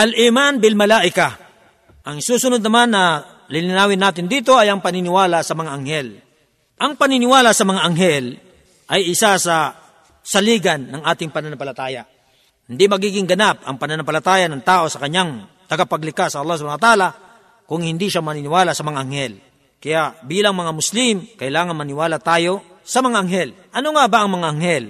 [0.00, 1.36] Al-iman bil malaika.
[2.08, 3.20] Ang susunod naman na
[3.52, 6.16] lilinawin natin dito ay ang paniniwala sa mga anghel.
[6.80, 8.40] Ang paniniwala sa mga anghel
[8.88, 9.76] ay isa sa
[10.24, 12.08] saligan ng ating pananampalataya.
[12.64, 17.08] Hindi magiging ganap ang pananampalataya ng tao sa kanyang tagapaglikha sa Allah subhanahu wa ta'ala
[17.68, 19.36] kung hindi siya maniniwala sa mga anghel.
[19.84, 23.52] Kaya bilang mga Muslim, kailangan maniwala tayo sa mga anghel.
[23.76, 24.84] Ano nga ba ang mga anghel?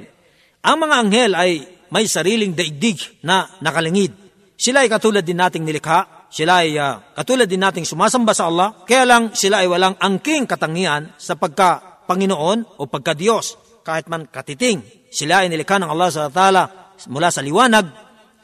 [0.63, 1.51] Ang mga anghel ay
[1.91, 4.30] may sariling daigdig na nakalingid.
[4.61, 6.29] Sila ay katulad din nating nilikha.
[6.29, 8.85] Sila ay uh, katulad din nating sumasamba sa Allah.
[8.85, 14.29] Kaya lang sila ay walang angking katangian sa pagka Panginoon o pagka Diyos kahit man
[14.29, 14.85] katiting.
[15.09, 17.89] Sila ay nilikha ng Allah sa ta'ala mula sa liwanag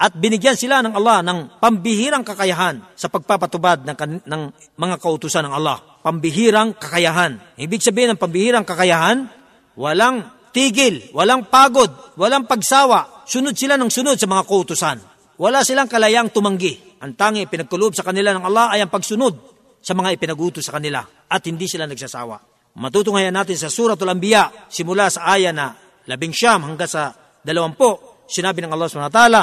[0.01, 5.53] at binigyan sila ng Allah ng pambihirang kakayahan sa pagpapatubad ng, ng mga kautusan ng
[5.53, 6.01] Allah.
[6.01, 7.61] Pambihirang kakayahan.
[7.61, 9.29] Ibig sabihin ng pambihirang kakayahan,
[9.77, 13.29] walang tigil, walang pagod, walang pagsawa.
[13.29, 15.16] Sunod sila ng sunod sa mga kautusan.
[15.42, 17.02] Wala silang kalayang tumanggi.
[17.02, 19.34] Ang tangi pinagkulob sa kanila ng Allah ay ang pagsunod
[19.82, 22.38] sa mga ipinagutos sa kanila at hindi sila nagsasawa.
[22.78, 25.74] Matutunghayan natin sa Suratul Anbiya simula sa aya na
[26.06, 29.42] labing siyam hanggang sa dalawampu sinabi ng Allah subhanahu wa ta'ala,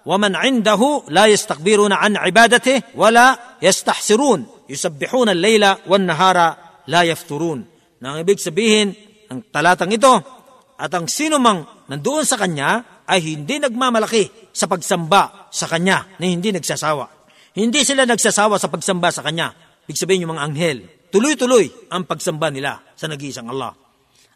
[0.00, 6.38] وَمَنْ عِنْدَهُ لَا يَسْتَكْبِرُونَ عَنْ عِبَادَتِهِ وَلَا يَسْتَحْسِرُونَ يُسَبِّحُونَ اللَّيْلَ وَالنَّهَارَ
[6.88, 7.58] لَا يَفْتُرُونَ
[8.00, 8.96] Nang ibig sabihin
[9.28, 10.40] ng talatang ito,
[10.80, 16.25] at ang sino mang nandoon sa kanya ay hindi nagmamalaki sa pagsamba sa kanya na
[16.25, 17.05] hindi nagsasawa.
[17.55, 19.53] Hindi sila nagsasawa sa pagsamba sa kanya.
[19.85, 20.77] Ibig sabihin yung mga anghel.
[21.13, 23.71] Tuloy-tuloy ang pagsamba nila sa nag-iisang Allah.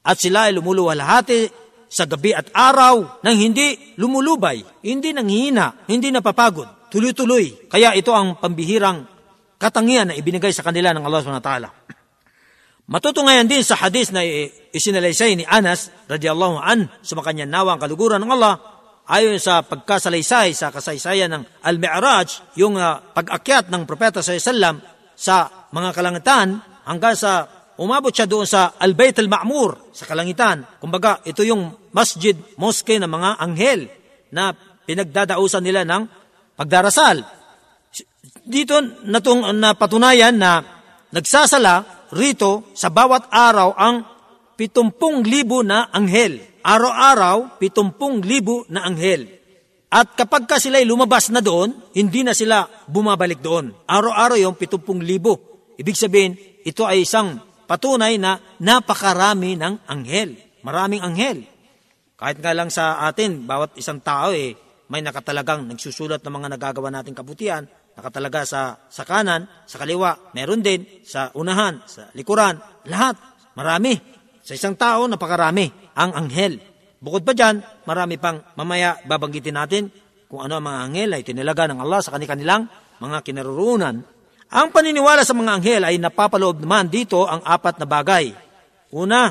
[0.05, 1.51] At sila ay lumuluwalhati
[1.89, 7.67] sa gabi at araw nang hindi lumulubay, hindi nanghihina, hindi napapagod, tuloy-tuloy.
[7.67, 9.03] Kaya ito ang pambihirang
[9.57, 11.78] katangian na ibinigay sa kanila ng Allah subhanahu
[12.89, 14.25] Matutungayan din sa hadis na
[14.73, 18.57] isinalaysay ni Anas radiyallahu an sa makanyang nawang kaluguran ng Allah
[19.05, 24.81] ayon sa pagkasalaysay sa kasaysayan ng Al-Mi'raj, yung uh, pag-akyat ng propeta sa sallam
[25.13, 26.57] sa mga kalangitan
[26.89, 27.45] hanggang sa
[27.77, 30.65] umabot siya doon sa Al-Bayt al-Ma'mur sa kalangitan.
[30.81, 33.85] Kumbaga, ito yung masjid, mosque ng mga anghel
[34.33, 34.49] na
[34.89, 36.09] pinagdadausan nila ng
[36.57, 37.21] pagdarasal.
[38.49, 40.57] Dito natong napatunayan na
[41.13, 44.05] nagsasala rito sa bawat araw ang
[44.59, 45.23] 70,000
[45.63, 46.43] na anghel.
[46.59, 49.39] Araw-araw, 70,000 na anghel.
[49.89, 53.73] At kapag ka sila'y lumabas na doon, hindi na sila bumabalik doon.
[53.89, 55.79] Araw-araw yung 70,000.
[55.79, 60.35] Ibig sabihin, ito ay isang patunay na napakarami ng anghel.
[60.61, 61.47] Maraming anghel.
[62.19, 64.53] Kahit nga lang sa atin, bawat isang tao eh,
[64.91, 67.63] may nakatalagang nagsusulat ng mga nagagawa nating kabutihan,
[67.99, 72.55] nakatalaga sa, sa kanan, sa kaliwa, meron din sa unahan, sa likuran,
[72.87, 73.19] lahat.
[73.59, 73.99] Marami.
[74.39, 76.57] Sa isang tao, napakarami ang anghel.
[77.03, 79.91] Bukod pa dyan, marami pang mamaya babanggitin natin
[80.31, 82.65] kung ano ang mga anghel ay tinilaga ng Allah sa kanilang
[82.97, 88.33] mga kinaroroonan ang paniniwala sa mga anghel ay napapaloob naman dito ang apat na bagay.
[88.97, 89.29] Una,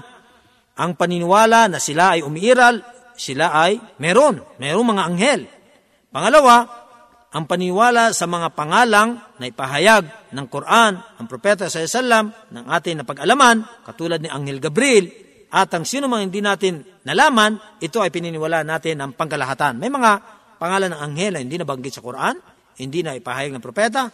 [0.79, 2.79] ang paniniwala na sila ay umiiral,
[3.19, 5.41] sila ay meron, merong mga anghel.
[6.15, 6.78] Pangalawa,
[7.29, 13.05] ang paniniwala sa mga pangalang na ipahayag ng Quran, ang propeta sa Islam, ng ating
[13.05, 15.13] napag-alaman, katulad ni Anghel Gabriel,
[15.49, 19.81] at ang sino mang hindi natin nalaman, ito ay pininiwala natin ng pangkalahatan.
[19.81, 20.11] May mga
[20.61, 22.37] pangalan ng anghel na hindi nabanggit sa Quran,
[22.81, 24.13] hindi na ipahayag ng propeta,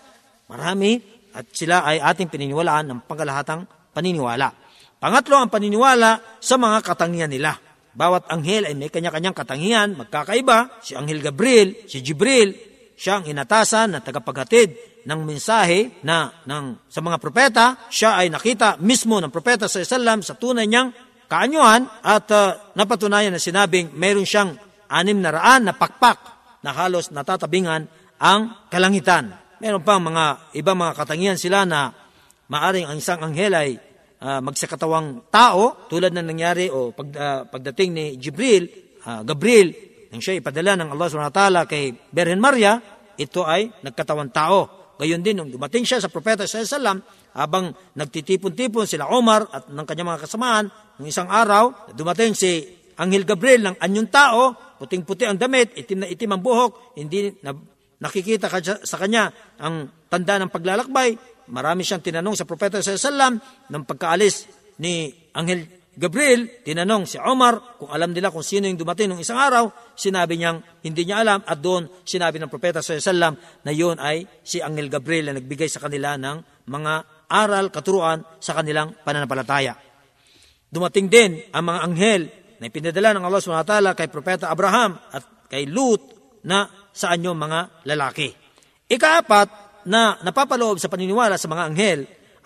[0.48, 1.00] Marami
[1.34, 3.64] at sila ay ating pininiwalaan ng pangkalahatang
[3.96, 4.52] paniniwala.
[5.00, 7.56] Pangatlo ang paniniwala sa mga katangian nila.
[7.94, 10.82] Bawat anghel ay may kanya-kanyang katangian, magkakaiba.
[10.82, 17.02] Si Anghel Gabriel, si Jibril, siya ang inatasan na tagapaghatid ng mensahe na ng, sa
[17.02, 17.64] mga propeta.
[17.90, 20.94] Siya ay nakita mismo ng propeta sa Islam sa tunay niyang
[21.26, 24.54] kaanyuhan at uh, napatunayan na sinabing mayroon siyang
[24.88, 26.18] anim na raan na pakpak
[26.62, 27.90] na halos natatabingan
[28.22, 29.34] ang kalangitan.
[29.58, 31.92] Meron pang mga ibang mga katangian sila na
[32.48, 33.76] maaring ang isang anghel ay
[34.22, 38.70] uh, magsakatawang tao tulad na nangyari o pag, uh, pagdating ni Jibril,
[39.04, 42.78] uh, Gabriel, nang siya ipadala ng Allah subhanahu wa ta'ala kay Berhen Maria,
[43.18, 44.94] ito ay nagkatawang tao.
[44.94, 47.02] Gayon din, nung dumating siya sa propeta sa Salam,
[47.34, 50.70] habang nagtitipon-tipon sila Omar at ng kanyang mga kasamaan,
[51.02, 52.62] ng isang araw, dumating si
[52.94, 57.50] Anghel Gabriel ng anyong tao, puting-puti ang damit, itim na itim ang buhok, hindi na
[57.98, 58.46] nakikita
[58.86, 61.18] sa kanya ang tanda ng paglalakbay.
[61.50, 63.34] Marami siyang tinanong sa propeta sa salam
[63.66, 64.46] ng pagkaalis
[64.78, 69.38] ni Angel Gabriel, tinanong si Omar kung alam nila kung sino yung dumating ng isang
[69.38, 73.94] araw, sinabi niyang hindi niya alam at doon sinabi ng propeta sa salam na yun
[74.02, 76.92] ay si Angel Gabriel na nagbigay sa kanila ng mga
[77.30, 79.78] aral, katuruan sa kanilang pananampalataya.
[80.66, 82.22] Dumating din ang mga anghel
[82.58, 86.02] na ipinadala ng Allah SWT kay propeta Abraham at kay Lut
[86.42, 88.34] na sa anyong mga lalaki.
[88.90, 89.48] Ikaapat
[89.86, 92.00] na napapaloob sa paniniwala sa mga anghel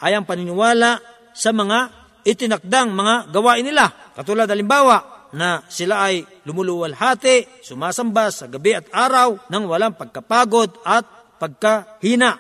[0.05, 1.01] ay ang paniniwala
[1.33, 3.89] sa mga itinakdang mga gawain nila.
[4.13, 11.05] Katulad halimbawa na sila ay lumuluwalhati, sumasamba sa gabi at araw nang walang pagkapagod at
[11.41, 12.37] pagkahina.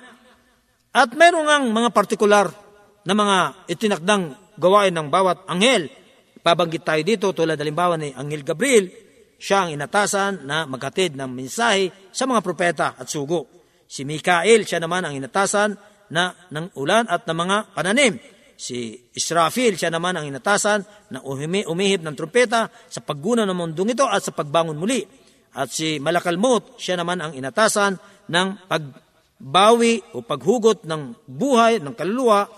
[0.93, 2.53] At meron ngang mga partikular
[3.09, 3.39] na mga
[3.73, 5.89] itinakdang gawain ng bawat anghel.
[6.45, 8.89] Pabanggit tayo dito tulad halimbawa ni Anghel Gabriel,
[9.39, 13.47] siya ang inatasan na maghatid ng mensahe sa mga propeta at sugo.
[13.87, 15.79] Si Mikael, siya naman ang inatasan
[16.11, 18.15] na ng ulan at ng mga pananim.
[18.59, 20.83] Si Israfil, siya naman ang inatasan
[21.15, 25.07] na umihip ng trumpeta sa pagguna ng mundong ito at sa pagbangon muli.
[25.55, 27.95] At si Malakalmot, siya naman ang inatasan
[28.27, 32.51] ng pagbawi o paghugot ng buhay ng kaluluwa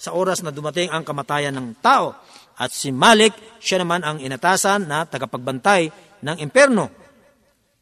[0.00, 2.16] sa oras na dumating ang kamatayan ng tao.
[2.56, 5.92] At si Malik, siya naman ang inatasan na tagapagbantay
[6.24, 6.88] ng imperno.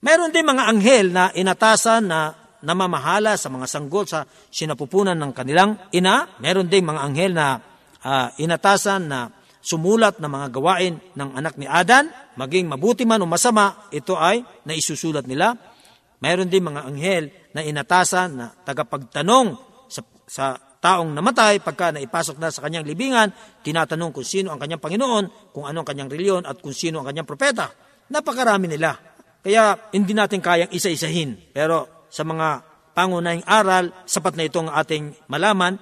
[0.02, 5.76] Meron din mga anghel na inatasan na namamahala sa mga sanggol sa sinapupunan ng kanilang
[5.92, 6.28] ina.
[6.40, 7.60] Meron ding mga anghel na
[8.04, 9.28] uh, inatasan na
[9.60, 12.08] sumulat ng mga gawain ng anak ni Adan,
[12.40, 15.52] maging mabuti man o masama, ito ay naisusulat nila.
[16.20, 19.56] Meron din mga anghel na inatasan na tagapagtanong
[19.88, 20.44] sa, sa
[20.80, 23.28] taong namatay pagka naipasok na sa kanyang libingan,
[23.60, 27.06] tinatanong kung sino ang kanyang Panginoon, kung ano ang kanyang reliyon at kung sino ang
[27.12, 27.68] kanyang propeta.
[28.10, 28.96] Napakarami nila.
[29.40, 31.52] Kaya hindi natin kayang isa-isahin.
[31.52, 35.78] Pero sa mga pangunahing aral, sapat na itong ating malaman.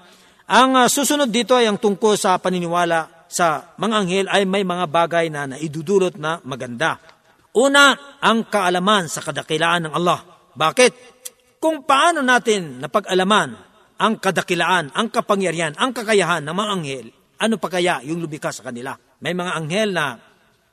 [0.48, 4.84] Ang uh, susunod dito ay ang tungkol sa paniniwala sa mga anghel ay may mga
[4.88, 6.96] bagay na naidudulot na maganda.
[7.56, 10.24] Una, ang kaalaman sa kadakilaan ng Allah.
[10.56, 10.92] Bakit?
[11.58, 13.50] Kung paano natin napag-alaman
[13.98, 17.06] ang kadakilaan, ang kapangyarihan, ang kakayahan ng mga anghel,
[17.42, 18.94] ano pa kaya yung lumika sa kanila?
[19.18, 20.14] May mga anghel na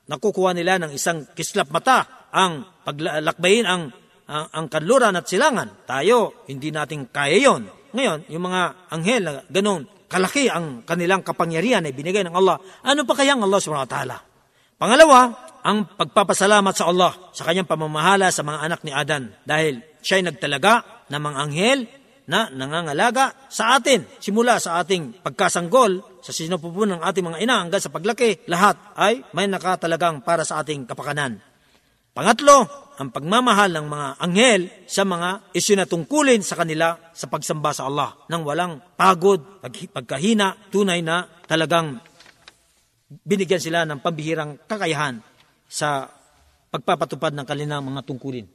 [0.06, 3.90] nakukuha nila ng isang kislap mata ang paglakbayin ang
[4.26, 5.86] ang, ang kanluran at silangan.
[5.86, 7.70] Tayo, hindi natin kaya yon.
[7.96, 8.62] Ngayon, yung mga
[8.92, 12.60] anghel na ganun, kalaki ang kanilang kapangyarihan ay binigay ng Allah.
[12.84, 14.18] Ano pa kaya ang Allah subhanahu wa ta'ala?
[14.76, 15.20] Pangalawa,
[15.66, 21.08] ang pagpapasalamat sa Allah sa kanyang pamamahala sa mga anak ni Adan dahil siya nagtalaga
[21.10, 21.80] ng mga anghel
[22.30, 24.06] na nangangalaga sa atin.
[24.22, 29.26] Simula sa ating pagkasanggol, sa sinupupunan ng ating mga ina hanggang sa paglaki, lahat ay
[29.34, 31.38] may nakatalagang para sa ating kapakanan.
[32.16, 32.64] Pangatlo,
[32.96, 38.48] ang pagmamahal ng mga anghel sa mga isinatungkulin sa kanila sa pagsamba sa Allah nang
[38.48, 39.60] walang pagod,
[39.92, 42.00] pagkahina, tunay na talagang
[43.20, 45.20] binigyan sila ng pambihirang kakayahan
[45.68, 46.08] sa
[46.72, 48.48] pagpapatupad ng kanilang mga tungkulin.